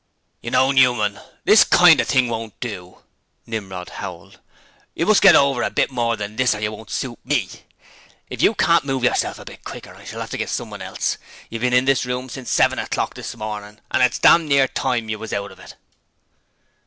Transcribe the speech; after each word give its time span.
'You 0.41 0.49
know, 0.49 0.71
Newman, 0.71 1.19
this 1.45 1.63
kind 1.63 2.01
of 2.01 2.07
thing 2.07 2.27
won't 2.27 2.59
do!' 2.59 3.03
Nimrod 3.45 3.89
howled. 3.89 4.39
'You 4.95 5.05
must 5.05 5.21
get 5.21 5.35
over 5.35 5.61
a 5.61 5.69
bit 5.69 5.91
more 5.91 6.17
than 6.17 6.35
this 6.37 6.55
or 6.55 6.59
you 6.59 6.71
won't 6.71 6.89
suit 6.89 7.19
me! 7.23 7.49
If 8.27 8.41
you 8.41 8.55
can't 8.55 8.83
move 8.83 9.03
yourself 9.03 9.37
a 9.37 9.45
bit 9.45 9.63
quicker 9.63 9.93
I 9.93 10.05
shall 10.05 10.23
'ave 10.23 10.31
to 10.31 10.37
get 10.39 10.49
someone 10.49 10.81
else. 10.81 11.19
You've 11.51 11.61
been 11.61 11.71
in 11.71 11.85
this 11.85 12.03
room 12.03 12.29
since 12.29 12.49
seven 12.49 12.79
o'clock 12.79 13.13
this 13.13 13.35
morning 13.35 13.79
and 13.91 14.01
it's 14.01 14.17
dam 14.17 14.47
near 14.47 14.67
time 14.67 15.07
you 15.07 15.19
was 15.19 15.33
out 15.33 15.51
of 15.51 15.59
it!' 15.59 15.75